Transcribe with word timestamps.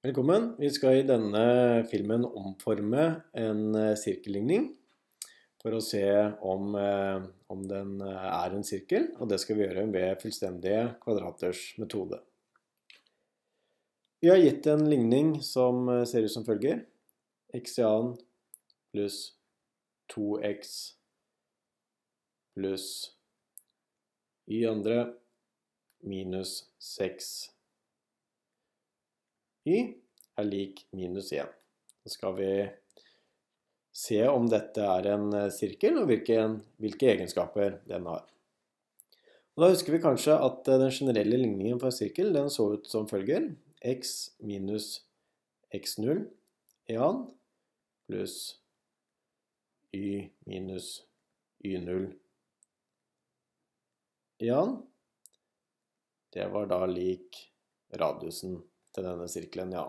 Velkommen. 0.00 0.54
Vi 0.56 0.70
skal 0.72 0.94
i 0.96 1.04
denne 1.04 1.40
filmen 1.90 2.22
omforme 2.24 3.02
en 3.36 3.74
eh, 3.76 3.98
sirkelligning 4.00 4.70
for 5.60 5.76
å 5.76 5.80
se 5.84 6.06
om, 6.40 6.70
eh, 6.72 7.26
om 7.52 7.66
den 7.68 7.98
eh, 8.06 8.22
er 8.30 8.56
en 8.56 8.64
sirkel, 8.64 9.10
og 9.20 9.28
det 9.28 9.36
skal 9.42 9.58
vi 9.58 9.66
gjøre 9.66 9.84
ved 9.92 10.22
fullstendige 10.22 10.86
kvadraters 11.04 11.60
metode. 11.76 12.22
Vi 14.24 14.32
har 14.32 14.40
gitt 14.40 14.70
en 14.72 14.86
ligning 14.88 15.34
som 15.44 15.84
ser 16.08 16.24
ut 16.24 16.32
som 16.32 16.48
følger. 16.48 16.86
x 17.52 17.76
i 17.76 17.84
annen 17.84 18.16
pluss 18.94 19.20
2x 20.16 20.74
pluss 22.56 22.90
y 24.48 24.64
andre 24.64 25.10
minus 26.00 26.70
6 26.80 27.59
y 29.70 29.80
er 30.40 30.46
lik 30.48 30.84
minus 30.96 31.32
1. 31.32 31.48
Så 32.02 32.14
skal 32.16 32.36
vi 32.38 32.52
se 33.92 34.20
om 34.28 34.46
dette 34.50 34.84
er 34.86 35.08
en 35.14 35.30
eh, 35.36 35.50
sirkel, 35.54 35.98
og 36.00 36.10
hvilke, 36.10 36.38
hvilke 36.80 37.10
egenskaper 37.14 37.80
den 37.88 38.06
har. 38.10 38.26
Og 39.56 39.64
da 39.64 39.70
husker 39.72 39.96
vi 39.96 40.02
kanskje 40.02 40.36
at 40.40 40.68
eh, 40.70 40.80
den 40.80 40.94
generelle 40.94 41.40
ligningen 41.40 41.80
for 41.80 41.90
en 41.90 41.96
sirkel 41.96 42.32
den 42.36 42.50
så 42.52 42.72
ut 42.76 42.88
som 42.88 43.08
følger. 43.10 43.52
x 43.80 44.36
minus 44.44 45.06
x0 45.72 46.26
i 46.92 46.96
an 47.00 47.22
pluss 48.06 48.58
y 49.92 50.30
minus 50.44 51.06
y0 51.64 52.12
i 54.38 54.50
an. 54.50 54.76
Det 56.30 56.46
var 56.52 56.68
da 56.70 56.84
lik 56.86 57.40
radiusen 57.92 58.60
til 58.94 59.06
denne 59.06 59.28
sirkelen, 59.30 59.74
ja. 59.76 59.86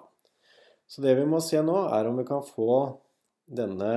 Så 0.92 1.04
det 1.04 1.16
vi 1.18 1.28
må 1.28 1.40
se 1.44 1.62
nå, 1.64 1.78
er 1.94 2.10
om 2.10 2.18
vi 2.20 2.28
kan 2.28 2.44
få 2.44 2.74
denne 3.48 3.92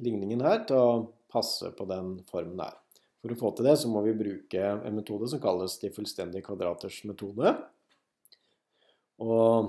ligningen 0.00 0.44
her 0.44 0.62
til 0.68 0.78
å 0.78 1.02
passe 1.32 1.72
på 1.76 1.86
den 1.88 2.18
formen 2.28 2.58
der. 2.60 2.76
For 3.22 3.32
å 3.34 3.38
få 3.38 3.52
til 3.54 3.68
det 3.68 3.76
så 3.78 3.90
må 3.90 4.02
vi 4.02 4.16
bruke 4.18 4.72
en 4.72 4.96
metode 4.98 5.28
som 5.30 5.40
kalles 5.42 5.76
de 5.78 5.92
fullstendige 5.94 6.44
kvadraters 6.46 7.02
metode. 7.06 7.52
Og 9.22 9.68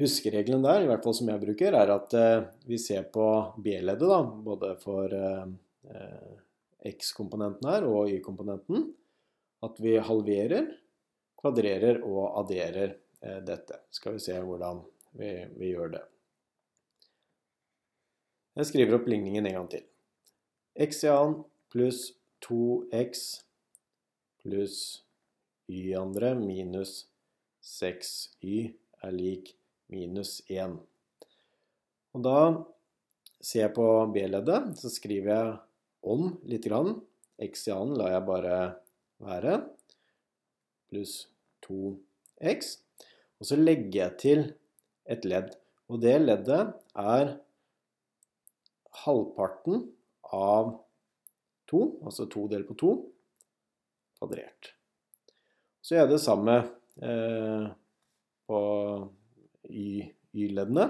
huskeregelen 0.00 0.64
der, 0.64 0.82
i 0.82 0.88
hvert 0.90 1.04
fall 1.04 1.14
som 1.14 1.30
jeg 1.30 1.42
bruker, 1.44 1.76
er 1.78 1.92
at 1.94 2.16
eh, 2.18 2.46
vi 2.66 2.80
ser 2.82 3.06
på 3.14 3.28
B-leddet, 3.62 4.08
da, 4.10 4.20
både 4.48 4.72
for 4.82 5.14
eh, 5.14 5.44
eh, 5.92 6.34
X-komponenten 6.90 7.70
her 7.70 7.86
og 7.86 8.10
Y-komponenten, 8.10 8.88
at 9.64 9.78
vi 9.80 9.94
halverer, 10.02 10.66
kvadrerer 11.38 12.02
og 12.02 12.40
adderer 12.42 12.98
dette. 13.24 13.80
Skal 13.94 14.16
vi 14.16 14.24
se 14.24 14.36
hvordan 14.40 14.82
vi, 15.18 15.30
vi 15.56 15.70
gjør 15.72 15.94
det. 15.96 16.02
Jeg 18.54 18.68
skriver 18.70 18.98
opp 18.98 19.08
ligningen 19.10 19.46
en 19.48 19.56
gang 19.58 19.70
til. 19.72 19.86
x 20.78 21.04
i 21.06 21.10
annen 21.10 21.40
pluss 21.72 22.12
2x 22.44 23.24
pluss 24.42 24.78
y 25.70 25.94
andre 25.96 26.34
minus 26.36 27.06
6y 27.64 28.74
er 29.02 29.14
lik 29.14 29.54
minus 29.90 30.36
1. 30.52 30.76
Og 32.14 32.24
da 32.26 32.38
ser 33.40 33.64
jeg 33.64 33.74
på 33.76 33.88
B-leddet, 34.14 34.74
så 34.78 34.92
skriver 34.92 35.32
jeg 35.32 35.54
om 36.14 36.28
litt 36.46 36.68
grann. 36.68 36.98
x 37.40 37.66
i 37.68 37.74
annen 37.74 37.96
lar 37.98 38.12
jeg 38.12 38.26
bare 38.28 38.58
være, 39.24 39.56
pluss 40.92 41.16
2x. 41.66 42.83
Og 43.40 43.48
så 43.48 43.58
legger 43.58 43.98
jeg 43.98 44.18
til 44.22 44.44
et 45.10 45.26
ledd. 45.28 45.54
Og 45.90 46.00
det 46.02 46.14
leddet 46.22 46.74
er 46.96 47.34
halvparten 49.04 49.88
av 50.34 50.76
2, 51.70 51.82
altså 52.06 52.28
2 52.30 52.46
delt 52.52 52.68
på 52.70 52.76
2, 52.80 52.92
kvadrert. 54.20 54.72
Så 55.84 55.96
gjør 55.96 56.06
jeg 56.06 56.12
det 56.14 56.22
samme 56.24 56.54
eh, 57.04 57.66
på 58.48 58.60
y-leddene. 59.68 60.86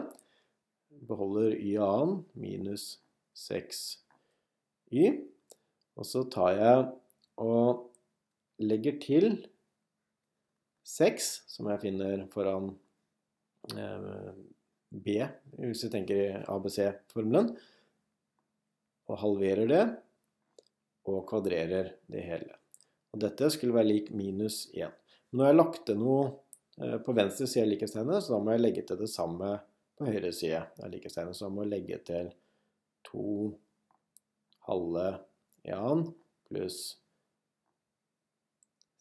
Beholder 1.04 1.56
y 1.58 1.74
annen 1.82 2.20
minus 2.38 3.00
6y. 3.34 5.08
Og 5.98 6.06
så 6.06 6.22
tar 6.30 6.54
jeg 6.58 6.84
og 7.42 7.88
legger 8.62 9.00
til 9.02 9.28
6, 10.84 11.28
som 11.48 11.70
jeg 11.72 11.80
finner 11.82 12.26
foran 12.32 12.68
eh, 13.72 14.34
B, 14.94 15.16
hvis 15.58 15.86
vi 15.86 15.92
tenker 15.92 16.20
i 16.20 16.26
ABC-formelen, 16.52 17.54
og 19.08 19.20
halverer 19.20 19.68
det, 19.68 19.84
og 21.08 21.24
kvadrerer 21.28 21.94
det 22.08 22.24
hele. 22.24 22.56
Og 23.12 23.20
dette 23.22 23.50
skulle 23.52 23.76
være 23.76 23.90
lik 23.90 24.10
minus 24.16 24.64
1. 24.72 24.92
Men 25.30 25.40
nå 25.40 25.44
har 25.44 25.52
jeg 25.52 25.60
lagt 25.60 25.84
til 25.88 26.00
noe 26.00 26.24
eh, 26.80 26.98
på 27.04 27.14
venstre 27.16 27.48
side 27.48 27.66
av 27.66 27.72
likhetstegnet, 27.72 28.24
så 28.24 28.36
da 28.36 28.40
må 28.44 28.54
jeg 28.54 28.64
legge 28.64 28.84
til 28.88 29.00
det 29.00 29.10
samme 29.12 29.54
på 29.94 30.08
høyre 30.08 30.32
side 30.34 30.60
av 30.82 30.92
likhetstegnet. 30.92 31.36
Så 31.36 31.46
da 31.46 31.54
må 31.54 31.64
jeg 31.64 31.74
legge 31.74 32.00
til 32.08 32.30
2 33.08 33.24
halve 34.68 35.08
1 35.68 36.06
pluss 36.48 36.78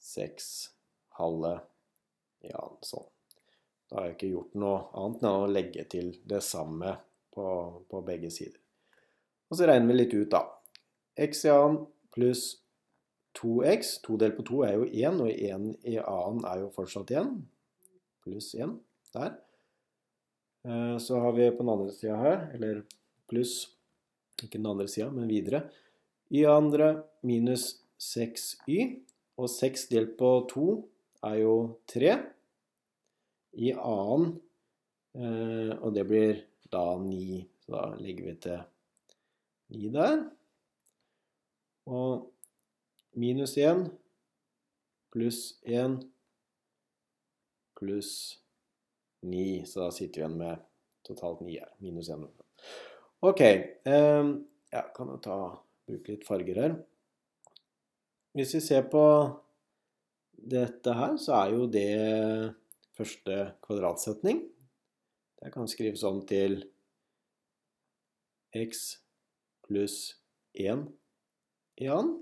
6 0.04 0.50
halve 1.20 1.54
1. 1.60 1.73
Ja, 2.48 2.64
sånn. 2.84 3.08
Da 3.90 4.00
har 4.00 4.10
jeg 4.10 4.18
ikke 4.18 4.32
gjort 4.34 4.56
noe 4.58 4.78
annet 5.00 5.24
enn 5.24 5.44
å 5.44 5.50
legge 5.52 5.86
til 5.92 6.12
det 6.28 6.42
samme 6.44 6.96
på, 7.34 7.46
på 7.90 8.02
begge 8.06 8.32
sider. 8.34 8.60
Og 9.52 9.60
så 9.60 9.68
regner 9.70 9.92
vi 9.92 10.00
litt 10.00 10.16
ut, 10.18 10.32
da. 10.34 10.42
x 11.14 11.44
i 11.46 11.52
annen 11.54 11.84
pluss 12.14 12.46
2x. 13.38 14.00
2 14.06 14.18
delt 14.22 14.38
på 14.40 14.46
2 14.50 14.62
er 14.68 14.76
jo 14.80 14.88
1, 14.90 15.22
og 15.22 15.30
1 15.30 15.68
i 15.90 15.98
annen 16.02 16.46
er 16.50 16.64
jo 16.64 16.72
fortsatt 16.74 17.14
1. 17.14 17.36
Pluss 18.26 18.54
1 18.58 18.76
der. 19.14 19.36
Eh, 20.66 20.98
så 20.98 21.22
har 21.22 21.36
vi 21.38 21.52
på 21.52 21.62
den 21.62 21.74
andre 21.76 21.94
sida 21.94 22.18
her, 22.22 22.50
eller 22.56 22.84
pluss 23.30 23.70
Ikke 24.42 24.58
den 24.58 24.66
andre 24.68 24.88
sida, 24.90 25.12
men 25.14 25.30
videre. 25.30 25.70
Y 26.34 26.42
andre 26.50 27.04
minus 27.22 27.84
6y. 28.02 29.04
Og 29.38 29.50
6 29.50 29.86
delt 29.92 30.18
på 30.18 30.32
2 30.50 30.66
er 31.24 31.40
jo 31.42 31.56
3 31.90 32.14
i 33.64 33.72
annen, 33.74 34.38
eh, 35.16 35.74
og 35.80 35.94
det 35.96 36.06
blir 36.10 36.38
da 36.74 36.86
9. 37.00 37.44
Så 37.64 37.76
da 37.76 37.84
legger 38.02 38.30
vi 38.30 38.36
til 38.44 38.64
9 39.74 39.92
der. 39.94 40.24
Og 41.86 42.30
minus 43.20 43.58
1 43.58 43.86
pluss 45.14 45.60
1 45.64 46.00
pluss 47.78 48.40
9. 49.22 49.66
Så 49.70 49.84
da 49.84 49.92
sitter 49.92 50.22
vi 50.22 50.24
igjen 50.24 50.40
med 50.40 50.66
totalt 51.06 51.44
9 51.46 51.60
her. 51.60 51.70
Minus 51.84 52.10
1. 52.10 52.26
Ok. 53.22 53.40
Jeg 53.40 54.42
ja, 54.74 54.84
kan 54.96 55.14
jo 55.14 55.20
ta, 55.22 55.38
bruke 55.88 56.16
litt 56.16 56.26
farger 56.28 56.60
her. 56.60 56.76
Hvis 58.34 58.56
vi 58.58 58.64
ser 58.66 58.88
på 58.90 59.04
dette 60.50 60.94
her, 60.98 61.16
så 61.22 61.36
er 61.40 61.54
jo 61.56 61.68
det 61.72 62.54
første 62.98 63.38
kvadratsetning. 63.64 64.44
Det 65.40 65.52
kan 65.54 65.68
skrives 65.68 66.04
om 66.08 66.22
til 66.28 66.62
x 68.54 68.84
pluss 69.66 70.16
1 70.54 70.86
i 71.82 71.90
annen. 71.90 72.20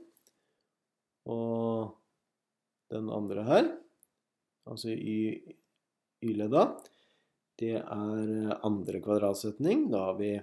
Og 1.29 1.91
den 2.91 3.11
andre 3.13 3.43
her, 3.45 3.67
altså 4.65 4.95
y-ledda, 4.95 6.65
det 7.61 7.75
er 7.77 8.55
andre 8.65 9.01
kvadratsetning. 9.03 9.89
Da 9.91 10.07
har 10.07 10.17
vi 10.17 10.33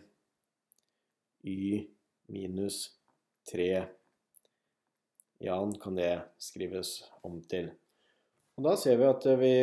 y 1.43 1.87
minus 2.31 2.99
3 3.51 3.98
annen 5.47 5.77
kan 5.79 5.95
det 5.95 6.11
skrives 6.43 7.05
om 7.23 7.39
til. 7.47 7.71
Og 8.59 8.67
da 8.67 8.75
ser 8.81 8.99
vi 8.99 9.07
at 9.07 9.27
vi 9.39 9.55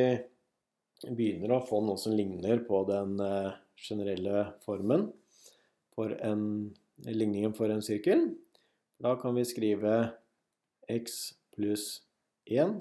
begynner 1.12 1.57
å 1.57 1.66
få 1.68 1.81
noe 1.83 2.00
som 2.00 2.16
ligner 2.16 2.63
på 2.63 2.86
den 2.88 3.19
eh, 3.19 3.57
generelle 3.75 4.45
formen 4.63 5.10
for 5.92 6.16
en 6.24 6.45
ligningen 7.04 7.51
for 7.57 7.68
en 7.74 7.83
sirkel. 7.83 8.30
Da 9.04 9.18
kan 9.19 9.36
vi 9.36 9.44
skrive 9.44 9.98
x 10.88 11.36
pluss 11.51 12.06
1 12.48 12.80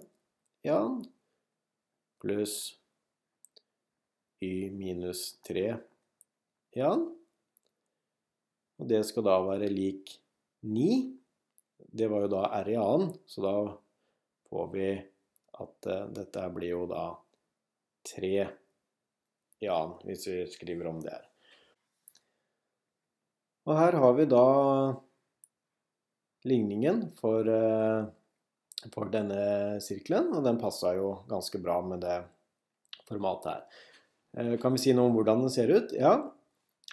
i 0.62 0.70
annen 0.70 1.02
pluss 2.22 2.76
y 4.40 4.70
minus 4.70 5.34
3 5.42 5.66
i 6.72 6.80
annen. 6.80 7.10
Og 8.78 8.88
det 8.90 9.02
skal 9.06 9.26
da 9.26 9.36
være 9.44 9.68
lik 9.70 10.16
9. 10.64 11.23
Det 11.84 12.08
var 12.10 12.24
jo 12.24 12.32
da 12.32 12.46
r 12.62 12.70
i 12.70 12.78
annen, 12.80 13.12
så 13.26 13.44
da 13.44 13.54
får 14.50 14.70
vi 14.72 14.88
at 15.60 15.90
uh, 15.90 16.06
dette 16.14 16.48
blir 16.54 16.74
jo 16.74 16.86
da 16.90 17.06
3 18.14 18.32
i 19.64 19.68
annen, 19.70 19.96
hvis 20.04 20.26
vi 20.28 20.40
skriver 20.50 20.90
om 20.90 21.00
det 21.04 21.14
her. 21.14 21.24
Og 23.64 23.78
her 23.78 23.96
har 23.96 24.16
vi 24.18 24.26
da 24.28 24.44
ligningen 26.44 27.06
for, 27.16 27.48
eh, 27.48 28.04
for 28.92 29.08
denne 29.08 29.80
sirkelen, 29.80 30.34
og 30.36 30.44
den 30.44 30.60
passa 30.60 30.92
jo 30.96 31.24
ganske 31.28 31.60
bra 31.62 31.80
med 31.80 32.04
det 32.04 32.18
formatet 33.08 33.52
her. 33.52 33.62
Eh, 34.36 34.56
kan 34.60 34.72
vi 34.72 34.78
si 34.78 34.92
noe 34.92 35.08
om 35.08 35.16
hvordan 35.16 35.46
den 35.46 35.50
ser 35.50 35.72
ut? 35.72 35.92
Ja, 35.96 36.30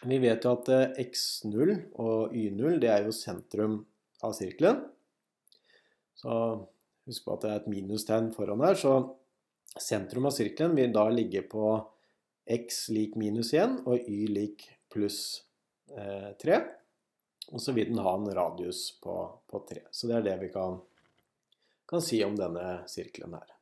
vi 0.04 0.18
vet 0.24 0.46
jo 0.46 0.56
at 0.56 0.70
eh, 0.70 1.04
x0 1.04 1.76
og 2.00 2.32
y0 2.32 2.80
det 2.80 2.90
er 2.90 3.04
jo 3.04 3.12
sentrum 3.12 3.86
av 4.26 4.36
sirkelen. 4.38 4.84
Så 6.18 6.34
husk 7.10 7.26
på 7.26 7.36
at 7.36 7.46
det 7.46 7.52
er 7.52 7.62
et 7.62 7.72
minustegn 7.72 8.30
foran 8.36 8.62
her, 8.64 8.78
så 8.78 9.16
sentrum 9.80 10.28
av 10.30 10.36
sirkelen 10.36 10.76
vil 10.78 10.94
da 10.94 11.08
ligge 11.10 11.44
på 11.50 11.74
x 12.52 12.84
lik 12.94 13.16
minus 13.20 13.54
1 13.56 13.82
og 13.88 14.10
y 14.10 14.28
lik 14.30 14.68
pluss 14.92 15.42
3. 16.42 16.60
Og 17.52 17.62
så 17.62 17.74
vil 17.76 17.92
den 17.92 18.04
ha 18.04 18.14
en 18.16 18.30
radius 18.36 18.92
på, 19.04 19.16
på 19.48 19.64
3. 19.70 19.88
Så 19.92 20.08
det 20.08 20.20
er 20.20 20.28
det 20.30 20.38
vi 20.46 20.52
kan, 20.54 20.78
kan 21.90 22.04
si 22.04 22.22
om 22.24 22.38
denne 22.38 22.84
sirkelen 22.92 23.36
her. 23.36 23.58